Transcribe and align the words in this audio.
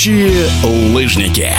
Летающие 0.00 0.48
лыжники. 0.94 1.52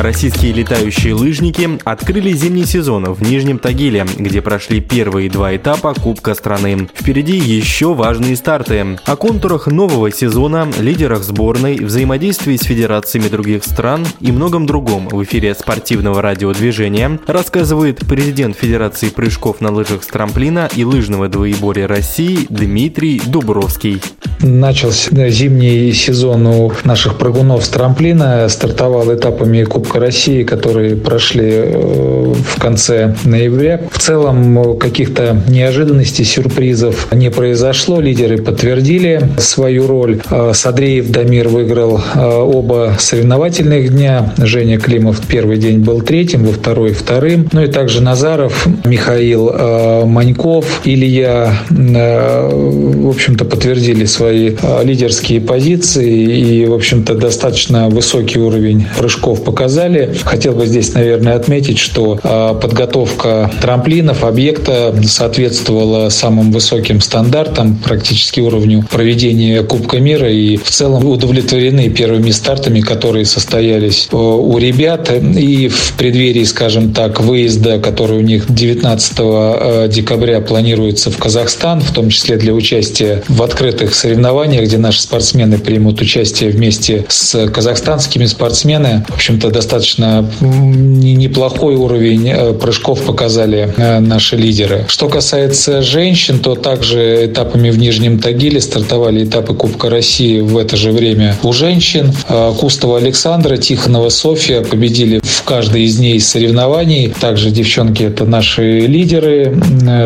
Российские 0.00 0.54
летающие 0.54 1.12
лыжники 1.12 1.68
открыли 1.84 2.32
зимний 2.32 2.64
сезон 2.64 3.04
в 3.12 3.20
Нижнем 3.20 3.58
Тагиле, 3.58 4.06
где 4.16 4.40
прошли 4.40 4.80
первые 4.80 5.28
два 5.28 5.54
этапа 5.54 5.92
Кубка 5.92 6.32
страны. 6.32 6.88
Впереди 6.94 7.36
еще 7.36 7.92
важные 7.92 8.34
старты. 8.36 8.98
О 9.04 9.16
контурах 9.16 9.66
нового 9.66 10.10
сезона, 10.10 10.66
лидерах 10.78 11.22
сборной, 11.22 11.76
взаимодействии 11.76 12.56
с 12.56 12.62
федерациями 12.62 13.28
других 13.28 13.62
стран 13.62 14.06
и 14.20 14.32
многом 14.32 14.64
другом 14.64 15.06
в 15.06 15.22
эфире 15.22 15.54
спортивного 15.54 16.22
радиодвижения 16.22 17.20
рассказывает 17.26 17.98
президент 17.98 18.56
Федерации 18.56 19.10
прыжков 19.10 19.60
на 19.60 19.70
лыжах 19.70 20.02
с 20.02 20.06
трамплина 20.06 20.70
и 20.74 20.82
лыжного 20.82 21.28
двоеборья 21.28 21.86
России 21.86 22.46
Дмитрий 22.48 23.20
Дубровский. 23.26 24.00
Начался 24.40 25.28
зимний 25.28 25.92
сезон 25.92 26.46
у 26.46 26.72
наших 26.84 27.18
прыгунов 27.18 27.62
с 27.62 27.68
трамплина, 27.68 28.48
стартовал 28.48 29.14
этапами 29.14 29.64
Кубка 29.64 29.89
России, 29.98 30.42
которые 30.42 30.96
прошли 30.96 31.50
э, 31.50 32.34
в 32.34 32.60
конце 32.60 33.14
ноября. 33.24 33.80
В 33.90 33.98
целом 33.98 34.78
каких-то 34.78 35.42
неожиданностей, 35.48 36.24
сюрпризов 36.24 37.12
не 37.12 37.30
произошло. 37.30 38.00
Лидеры 38.00 38.38
подтвердили 38.38 39.22
свою 39.38 39.86
роль. 39.86 40.20
Э, 40.30 40.52
Садреев 40.54 41.10
Дамир 41.10 41.48
выиграл 41.48 42.00
э, 42.14 42.20
оба 42.20 42.94
соревновательных 42.98 43.90
дня. 43.90 44.32
Женя 44.38 44.78
Климов 44.78 45.20
первый 45.26 45.58
день 45.58 45.80
был 45.80 46.00
третьим, 46.02 46.44
во 46.44 46.52
второй 46.52 46.92
вторым. 46.92 47.48
Ну 47.52 47.62
и 47.62 47.66
также 47.66 48.02
Назаров, 48.02 48.66
Михаил 48.84 50.06
Маньков, 50.06 50.82
Илья, 50.84 51.52
в 51.68 53.08
общем-то, 53.08 53.44
подтвердили 53.44 54.04
свои 54.04 54.56
лидерские 54.82 55.40
позиции 55.40 56.62
и, 56.62 56.66
в 56.66 56.74
общем-то, 56.74 57.14
достаточно 57.14 57.88
высокий 57.88 58.38
уровень 58.38 58.86
прыжков 58.96 59.44
показали 59.44 59.79
сказали. 59.80 60.14
Хотел 60.24 60.52
бы 60.52 60.66
здесь, 60.66 60.92
наверное, 60.92 61.36
отметить, 61.36 61.78
что 61.78 62.18
а, 62.22 62.54
подготовка 62.54 63.50
трамплинов, 63.62 64.24
объекта 64.24 64.94
соответствовала 65.06 66.10
самым 66.10 66.52
высоким 66.52 67.00
стандартам, 67.00 67.76
практически 67.76 68.40
уровню 68.40 68.84
проведения 68.90 69.62
Кубка 69.62 69.98
мира 69.98 70.30
и 70.30 70.56
в 70.56 70.68
целом 70.68 71.06
удовлетворены 71.06 71.88
первыми 71.88 72.30
стартами, 72.30 72.80
которые 72.80 73.24
состоялись 73.24 74.08
э, 74.12 74.16
у 74.16 74.58
ребят. 74.58 75.10
И 75.10 75.68
в 75.68 75.94
преддверии, 75.96 76.44
скажем 76.44 76.92
так, 76.92 77.20
выезда, 77.20 77.78
который 77.78 78.18
у 78.18 78.22
них 78.22 78.52
19 78.52 79.12
э, 79.18 79.88
декабря 79.90 80.40
планируется 80.40 81.10
в 81.10 81.16
Казахстан, 81.16 81.80
в 81.80 81.92
том 81.92 82.10
числе 82.10 82.36
для 82.36 82.52
участия 82.52 83.22
в 83.28 83.42
открытых 83.42 83.94
соревнованиях, 83.94 84.64
где 84.64 84.76
наши 84.76 85.00
спортсмены 85.00 85.58
примут 85.58 86.00
участие 86.00 86.50
вместе 86.50 87.06
с 87.08 87.48
казахстанскими 87.48 88.26
спортсменами. 88.26 89.04
В 89.08 89.14
общем-то, 89.14 89.50
достаточно 89.50 89.69
достаточно 89.70 90.28
неплохой 90.40 91.76
уровень 91.76 92.28
э, 92.28 92.52
прыжков 92.54 93.02
показали 93.02 93.72
э, 93.76 94.00
наши 94.00 94.36
лидеры. 94.36 94.84
Что 94.88 95.08
касается 95.08 95.80
женщин, 95.80 96.40
то 96.40 96.56
также 96.56 97.26
этапами 97.26 97.70
в 97.70 97.78
Нижнем 97.78 98.18
Тагиле 98.18 98.60
стартовали 98.60 99.24
этапы 99.24 99.54
Кубка 99.54 99.88
России 99.88 100.40
в 100.40 100.58
это 100.58 100.76
же 100.76 100.90
время 100.90 101.36
у 101.44 101.52
женщин. 101.52 102.12
Э, 102.28 102.52
Кустова 102.58 102.98
Александра, 102.98 103.56
Тихонова 103.58 104.08
Софья 104.08 104.62
победили 104.62 105.20
в 105.22 105.44
каждой 105.44 105.82
из 105.82 106.00
ней 106.00 106.18
соревнований. 106.18 107.08
Также 107.20 107.50
девчонки 107.52 108.02
это 108.02 108.24
наши 108.24 108.80
лидеры 108.80 109.56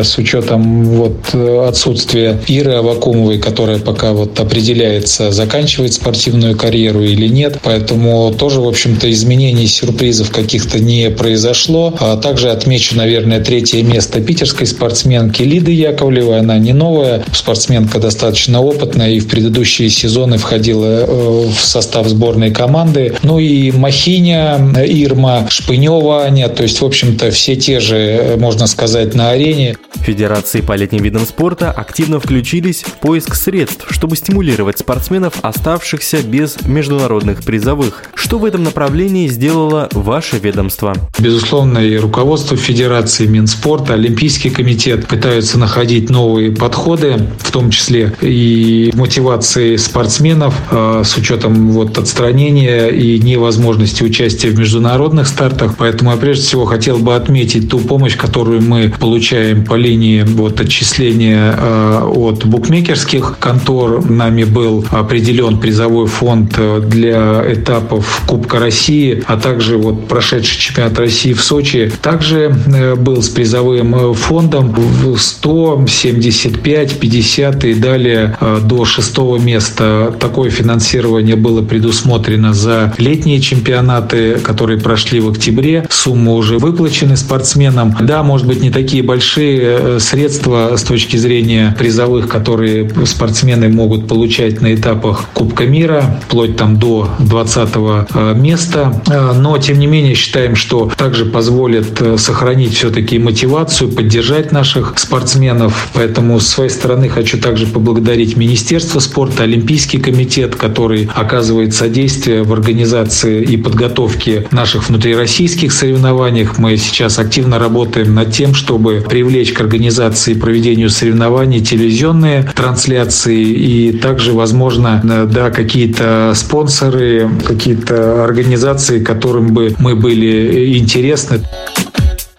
с 0.03 0.17
учетом 0.17 0.85
вот 0.85 1.33
отсутствия 1.33 2.39
Иры 2.47 2.73
Авакумовой, 2.73 3.39
которая 3.39 3.79
пока 3.79 4.13
вот 4.13 4.39
определяется, 4.39 5.31
заканчивает 5.31 5.93
спортивную 5.93 6.55
карьеру 6.55 7.01
или 7.01 7.27
нет. 7.27 7.57
Поэтому 7.63 8.31
тоже, 8.37 8.61
в 8.61 8.67
общем-то, 8.67 9.11
изменения 9.11 9.54
изменений, 9.55 9.67
сюрпризов 9.67 10.31
каких-то 10.31 10.79
не 10.79 11.09
произошло. 11.09 11.93
А 11.99 12.17
также 12.17 12.49
отмечу, 12.49 12.95
наверное, 12.95 13.39
третье 13.39 13.83
место 13.83 14.21
питерской 14.21 14.67
спортсменки 14.67 15.43
Лиды 15.43 15.71
Яковлевой. 15.71 16.39
Она 16.39 16.57
не 16.57 16.73
новая, 16.73 17.23
спортсменка 17.33 17.99
достаточно 17.99 18.61
опытная 18.61 19.11
и 19.11 19.19
в 19.19 19.27
предыдущие 19.27 19.89
сезоны 19.89 20.37
входила 20.37 20.85
э, 20.85 21.47
в 21.47 21.59
состав 21.59 22.07
сборной 22.07 22.51
команды. 22.51 23.15
Ну 23.23 23.39
и 23.39 23.71
Махиня, 23.71 24.59
Ирма, 24.85 25.47
Шпынева 25.49 26.23
Аня, 26.23 26.49
то 26.49 26.63
есть, 26.63 26.81
в 26.81 26.85
общем-то, 26.85 27.31
все 27.31 27.55
те 27.55 27.79
же, 27.79 27.95
э, 27.95 28.37
можно 28.37 28.67
сказать, 28.67 29.15
на 29.15 29.29
арене. 29.29 29.75
Федерации 29.95 30.61
по 30.61 30.73
летним 30.73 31.03
видам 31.03 31.25
спорта 31.25 31.71
активно 31.71 32.19
включились 32.19 32.83
в 32.83 32.99
поиск 32.99 33.35
средств, 33.35 33.87
чтобы 33.89 34.15
стимулировать 34.15 34.79
спортсменов, 34.79 35.33
оставшихся 35.41 36.21
без 36.21 36.57
международных 36.65 37.43
призовых. 37.43 38.03
Что 38.13 38.37
в 38.37 38.45
этом 38.45 38.63
направлении 38.63 39.27
сделало 39.35 39.89
ваше 39.91 40.37
ведомство? 40.37 40.93
Безусловно, 41.19 41.79
и 41.79 41.97
руководство 41.97 42.55
Федерации, 42.55 43.27
Минспорта, 43.27 43.93
Олимпийский 43.93 44.49
комитет 44.49 45.07
пытаются 45.07 45.59
находить 45.59 46.09
новые 46.09 46.51
подходы, 46.51 47.17
в 47.39 47.51
том 47.51 47.69
числе 47.69 48.13
и 48.21 48.91
мотивации 48.95 49.75
спортсменов 49.75 50.55
э, 50.71 51.03
с 51.05 51.17
учетом 51.17 51.71
вот 51.71 51.97
отстранения 51.97 52.87
и 52.87 53.19
невозможности 53.19 54.03
участия 54.03 54.49
в 54.49 54.57
международных 54.57 55.27
стартах. 55.27 55.75
Поэтому 55.77 56.11
я 56.11 56.17
прежде 56.17 56.45
всего 56.45 56.65
хотел 56.65 56.97
бы 56.97 57.15
отметить 57.15 57.69
ту 57.69 57.79
помощь, 57.79 58.15
которую 58.15 58.61
мы 58.61 58.93
получаем 58.97 59.65
по 59.65 59.75
линии 59.75 60.23
вот 60.23 60.61
отчисления 60.61 61.55
э, 61.57 62.01
от 62.05 62.45
букмекерских 62.45 63.37
контор. 63.39 64.09
Нами 64.09 64.45
был 64.45 64.85
определен 64.91 65.59
призовой 65.59 66.07
фонд 66.07 66.53
э, 66.57 66.79
для 66.79 67.43
этапов 67.53 68.21
Кубка 68.27 68.59
России 68.59 69.24
а 69.27 69.37
также 69.37 69.77
вот 69.77 70.07
прошедший 70.07 70.59
чемпионат 70.59 70.97
России 70.99 71.33
в 71.33 71.43
Сочи, 71.43 71.91
также 72.01 72.55
э, 72.67 72.95
был 72.95 73.21
с 73.21 73.29
призовым 73.29 73.95
э, 73.95 74.13
фондом 74.13 74.71
в 74.71 75.17
100, 75.17 75.85
75, 75.87 76.99
50 76.99 77.65
и 77.65 77.73
далее 77.73 78.37
э, 78.39 78.59
до 78.63 78.85
шестого 78.85 79.37
места. 79.37 80.15
Такое 80.19 80.49
финансирование 80.49 81.35
было 81.35 81.61
предусмотрено 81.61 82.53
за 82.53 82.93
летние 82.97 83.39
чемпионаты, 83.41 84.39
которые 84.39 84.79
прошли 84.79 85.19
в 85.19 85.29
октябре. 85.29 85.85
Суммы 85.89 86.35
уже 86.35 86.57
выплачены 86.57 87.17
спортсменам. 87.17 87.95
Да, 88.01 88.23
может 88.23 88.47
быть, 88.47 88.61
не 88.61 88.69
такие 88.69 89.03
большие 89.03 89.99
средства 89.99 90.75
с 90.75 90.83
точки 90.83 91.17
зрения 91.17 91.75
призовых, 91.77 92.27
которые 92.27 92.89
спортсмены 93.05 93.69
могут 93.69 94.07
получать 94.07 94.61
на 94.61 94.73
этапах 94.73 95.25
Кубка 95.33 95.65
мира, 95.65 96.19
вплоть 96.25 96.55
там 96.55 96.77
до 96.77 97.09
20 97.19 98.35
места. 98.35 98.93
Э, 99.15 99.31
но 99.33 99.57
тем 99.57 99.79
не 99.79 99.87
менее 99.87 100.13
считаем, 100.13 100.55
что 100.55 100.91
также 100.95 101.25
позволит 101.25 102.01
э, 102.01 102.17
сохранить 102.17 102.75
все-таки 102.75 103.17
мотивацию, 103.17 103.89
поддержать 103.89 104.51
наших 104.51 104.93
спортсменов. 104.97 105.89
Поэтому 105.93 106.39
с 106.39 106.47
своей 106.47 106.69
стороны 106.69 107.07
хочу 107.07 107.37
также 107.39 107.65
поблагодарить 107.65 108.35
Министерство 108.35 108.99
спорта, 108.99 109.43
Олимпийский 109.43 109.99
комитет, 109.99 110.55
который 110.55 111.09
оказывает 111.13 111.73
содействие 111.73 112.43
в 112.43 112.51
организации 112.51 113.41
и 113.41 113.55
подготовке 113.57 114.47
наших 114.51 114.89
внутрироссийских 114.89 115.71
соревнований. 115.71 116.47
Мы 116.57 116.75
сейчас 116.75 117.17
активно 117.17 117.57
работаем 117.57 118.13
над 118.13 118.33
тем, 118.33 118.53
чтобы 118.53 119.05
привлечь 119.07 119.53
к 119.53 119.61
организации 119.61 120.33
и 120.33 120.39
проведению 120.39 120.89
соревнований 120.89 121.61
телевизионные 121.61 122.51
трансляции 122.53 123.43
и 123.43 123.91
также, 123.93 124.33
возможно, 124.33 125.01
э, 125.03 125.27
да, 125.31 125.51
какие-то 125.51 126.33
спонсоры, 126.35 127.29
какие-то 127.47 128.25
организации, 128.25 129.04
которым 129.05 129.53
бы 129.53 129.73
мы 129.79 129.95
были 129.95 130.77
интересны. 130.77 131.39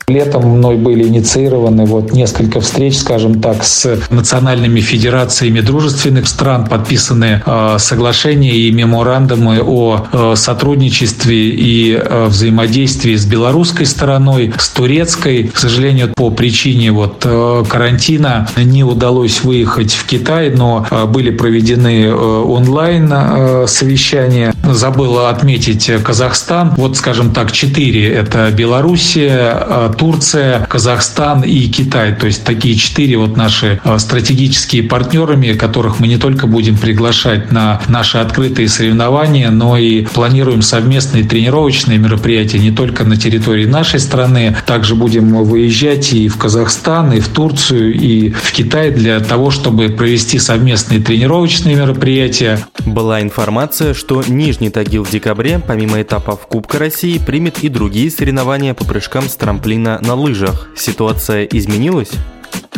Летом 0.09 0.49
мной 0.49 0.77
были 0.77 1.03
инициированы 1.03 1.85
вот 1.85 2.13
несколько 2.13 2.61
встреч, 2.61 2.97
скажем 2.97 3.41
так, 3.41 3.65
с 3.65 3.99
национальными 4.09 4.79
федерациями 4.79 5.59
дружественных 5.59 6.29
стран, 6.29 6.65
подписаны 6.65 7.43
э, 7.45 7.77
соглашения 7.81 8.55
и 8.57 8.71
меморандумы 8.71 9.61
о 9.61 10.07
э, 10.13 10.35
сотрудничестве 10.37 11.49
и 11.49 11.99
э, 12.01 12.27
взаимодействии 12.27 13.17
с 13.17 13.27
белорусской 13.27 13.85
стороной, 13.85 14.55
с 14.57 14.69
турецкой. 14.69 15.49
К 15.49 15.59
сожалению, 15.59 16.13
по 16.15 16.31
причине 16.31 16.93
вот 16.93 17.23
э, 17.25 17.65
карантина 17.69 18.49
не 18.57 18.85
удалось 18.85 19.43
выехать 19.43 19.93
в 19.93 20.07
Китай, 20.07 20.51
но 20.51 20.87
э, 20.89 21.07
были 21.07 21.31
проведены 21.31 22.05
э, 22.05 22.15
онлайн 22.15 23.13
э, 23.13 23.65
совещания. 23.67 24.55
Забыла 24.63 25.31
отметить 25.31 25.91
Казахстан. 26.05 26.75
Вот, 26.77 26.97
скажем 26.97 27.33
так, 27.33 27.51
четыре– 27.51 28.09
это 28.13 28.53
Белоруссия, 28.53 29.96
Турция, 29.97 30.67
Казахстан 30.67 31.43
и 31.43 31.67
Китай. 31.69 32.15
То 32.15 32.27
есть 32.27 32.45
такие 32.45 32.75
четыре 32.75 33.17
вот 33.17 33.37
наши 33.37 33.81
стратегические 33.99 34.83
партнерами, 34.83 35.53
которых 35.53 36.01
мы 36.01 36.09
не 36.09 36.19
только 36.19 36.47
будем 36.47 36.77
приглашать 36.77 37.53
на 37.53 37.81
наши 37.89 38.19
открытые 38.19 38.69
соревнования, 38.69 39.51
но 39.51 39.77
и 39.77 40.05
планируем 40.05 40.63
совместные 40.63 41.25
тренировочные 41.25 41.99
мероприятия 41.99 42.59
не 42.59 42.71
только 42.71 43.05
на 43.05 43.17
территории 43.17 43.67
нашей 43.67 44.01
страны, 44.01 44.57
также 44.67 44.95
будем 44.95 45.35
выезжать 45.45 46.13
и 46.13 46.29
в 46.29 46.37
Казахстан, 46.37 47.13
и 47.13 47.21
в 47.21 47.29
Турцию, 47.29 47.95
и 47.95 48.31
в 48.31 48.53
Китай 48.53 48.91
для 48.91 49.21
того, 49.21 49.51
чтобы 49.51 49.89
провести 49.89 50.39
совместные 50.39 51.01
тренировочные 51.01 51.77
мероприятия. 51.77 52.61
Была 52.87 53.21
информация, 53.21 53.95
что 53.95 54.23
Нижний 54.29 54.71
Тагил 54.71 55.05
в 55.05 55.11
декабре, 55.11 55.59
помимо 55.59 56.01
этапов 56.01 56.47
Кубка 56.47 56.79
России, 56.79 57.19
примет 57.19 57.65
и 57.65 57.69
другие 57.69 58.13
соревнования 58.13 58.75
по 58.75 58.85
прыжкам 58.85 59.25
с 59.25 59.35
трамплина 59.35 59.99
на 60.03 60.15
лыжах. 60.15 60.69
Ситуация 60.77 61.45
изменилась? 61.47 62.13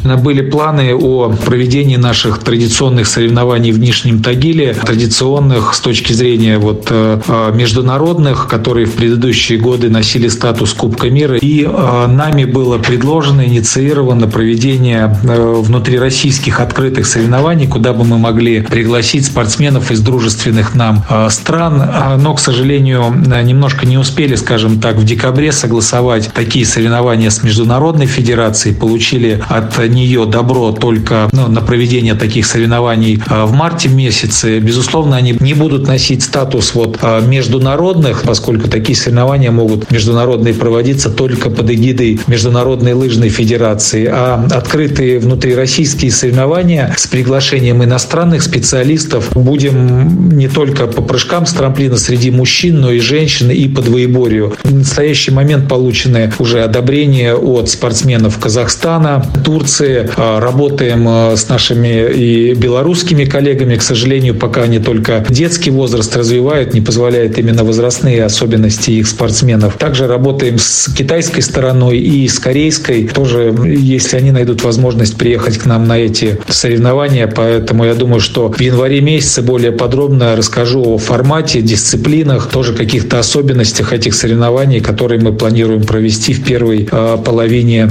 Были 0.04 0.42
планы 0.42 0.94
о 0.94 1.30
проведении 1.30 1.96
наших 1.96 2.38
традиционных 2.38 3.06
соревнований 3.06 3.72
в 3.72 3.78
Нижнем 3.78 4.22
Тагиле, 4.22 4.74
традиционных 4.74 5.74
с 5.74 5.80
точки 5.80 6.12
зрения 6.12 6.58
вот 6.58 6.88
э, 6.90 7.20
э, 7.26 7.52
международных, 7.54 8.48
которые 8.48 8.86
в 8.86 8.94
предыдущие 8.94 9.58
годы 9.58 9.90
носили 9.90 10.28
статус 10.28 10.72
Кубка 10.72 11.10
мира. 11.10 11.36
И 11.38 11.64
э, 11.64 12.06
нами 12.06 12.44
было 12.44 12.78
предложено, 12.78 13.44
инициировано 13.44 14.28
проведение 14.28 15.16
внутрироссийских 15.22 16.60
открытых 16.60 17.06
соревнований, 17.06 17.66
куда 17.66 17.92
бы 17.92 18.04
мы 18.04 18.18
могли 18.18 18.60
пригласить 18.62 19.26
спортсменов 19.26 19.90
из 19.90 20.00
дружественных 20.00 20.74
нам 20.74 21.04
стран. 21.30 21.82
Но, 22.18 22.34
к 22.34 22.40
сожалению, 22.40 23.12
немножко 23.42 23.86
не 23.86 23.98
успели, 23.98 24.34
скажем 24.36 24.80
так, 24.80 24.96
в 24.96 25.04
декабре 25.04 25.52
согласовать 25.52 26.30
такие 26.32 26.66
соревнования 26.66 27.30
с 27.30 27.42
Международной 27.42 28.06
Федерацией, 28.06 28.74
получили 28.74 29.42
от 29.48 29.78
нее 29.88 30.26
добро 30.26 30.72
только 30.72 31.28
ну, 31.32 31.48
на 31.48 31.60
проведение 31.60 32.14
таких 32.14 32.46
соревнований 32.46 33.20
а, 33.26 33.46
в 33.46 33.52
марте 33.52 33.88
месяце. 33.88 34.58
Безусловно, 34.58 35.16
они 35.16 35.36
не 35.40 35.54
будут 35.54 35.86
носить 35.86 36.22
статус 36.22 36.74
вот 36.74 36.98
а, 37.02 37.20
международных, 37.20 38.22
поскольку 38.22 38.68
такие 38.68 38.96
соревнования 38.96 39.50
могут 39.50 39.90
международные 39.90 40.54
проводиться 40.54 41.10
только 41.10 41.50
под 41.50 41.70
эгидой 41.70 42.20
Международной 42.26 42.92
лыжной 42.92 43.28
федерации. 43.28 44.06
А 44.06 44.46
открытые 44.50 45.18
внутрироссийские 45.18 46.10
соревнования 46.10 46.94
с 46.96 47.06
приглашением 47.06 47.82
иностранных 47.82 48.42
специалистов 48.42 49.30
будем 49.34 50.28
не 50.30 50.48
только 50.48 50.86
по 50.86 51.02
прыжкам 51.02 51.46
с 51.46 51.52
трамплина 51.52 51.96
среди 51.96 52.30
мужчин, 52.30 52.80
но 52.80 52.90
и 52.90 53.00
женщин 53.00 53.50
и 53.50 53.68
по 53.68 53.82
двоеборью. 53.82 54.54
В 54.62 54.74
настоящий 54.74 55.30
момент 55.30 55.68
получены 55.68 56.32
уже 56.38 56.62
одобрения 56.62 57.34
от 57.34 57.68
спортсменов 57.68 58.38
Казахстана, 58.38 59.24
Турции, 59.44 59.77
Турции, 59.78 60.10
а, 60.16 60.40
работаем 60.40 61.06
а, 61.08 61.36
с 61.36 61.48
нашими 61.48 62.12
и 62.12 62.54
белорусскими 62.54 63.24
коллегами. 63.24 63.76
К 63.76 63.82
сожалению, 63.82 64.34
пока 64.34 64.62
они 64.62 64.78
только 64.78 65.24
детский 65.28 65.70
возраст 65.70 66.16
развивают, 66.16 66.74
не 66.74 66.80
позволяет 66.80 67.38
именно 67.38 67.64
возрастные 67.64 68.24
особенности 68.24 68.90
их 68.90 69.06
спортсменов. 69.06 69.76
Также 69.76 70.06
работаем 70.06 70.58
с 70.58 70.92
китайской 70.92 71.40
стороной 71.40 71.98
и 71.98 72.26
с 72.26 72.38
корейской. 72.38 73.06
Тоже, 73.06 73.54
если 73.64 74.16
они 74.16 74.32
найдут 74.32 74.64
возможность 74.64 75.16
приехать 75.16 75.58
к 75.58 75.66
нам 75.66 75.86
на 75.86 75.98
эти 75.98 76.38
соревнования. 76.48 77.26
Поэтому 77.28 77.84
я 77.84 77.94
думаю, 77.94 78.20
что 78.20 78.50
в 78.50 78.60
январе 78.60 79.00
месяце 79.00 79.42
более 79.42 79.72
подробно 79.72 80.34
расскажу 80.36 80.94
о 80.94 80.98
формате, 80.98 81.62
дисциплинах, 81.62 82.48
тоже 82.48 82.74
каких-то 82.74 83.18
особенностях 83.18 83.92
этих 83.92 84.14
соревнований, 84.14 84.80
которые 84.80 85.20
мы 85.20 85.32
планируем 85.32 85.84
провести 85.84 86.32
в 86.32 86.44
первой 86.44 86.88
а, 86.90 87.16
половине 87.16 87.90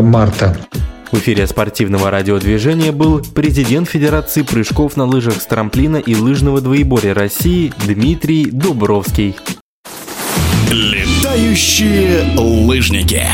марта. 0.00 0.56
В 1.10 1.18
эфире 1.18 1.46
спортивного 1.46 2.10
радиодвижения 2.10 2.92
был 2.92 3.22
президент 3.34 3.88
Федерации 3.88 4.42
прыжков 4.42 4.96
на 4.96 5.04
лыжах 5.04 5.40
с 5.40 5.46
трамплина 5.46 5.96
и 5.96 6.14
лыжного 6.14 6.60
двоеборья 6.60 7.14
России 7.14 7.72
Дмитрий 7.86 8.50
Дубровский. 8.50 9.34
Летающие 10.70 12.36
лыжники. 12.36 13.24